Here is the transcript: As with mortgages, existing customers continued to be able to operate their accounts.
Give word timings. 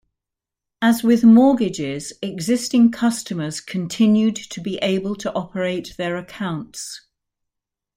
As 0.81 1.03
with 1.03 1.23
mortgages, 1.23 2.11
existing 2.23 2.89
customers 2.89 3.61
continued 3.61 4.35
to 4.35 4.59
be 4.59 4.77
able 4.77 5.15
to 5.17 5.31
operate 5.33 5.93
their 5.95 6.17
accounts. 6.17 7.01